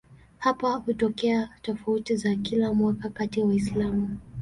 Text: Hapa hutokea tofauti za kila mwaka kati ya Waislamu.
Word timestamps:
Hapa 0.37 0.71
hutokea 0.73 1.49
tofauti 1.61 2.15
za 2.17 2.35
kila 2.35 2.73
mwaka 2.73 3.09
kati 3.09 3.39
ya 3.39 3.45
Waislamu. 3.45 4.17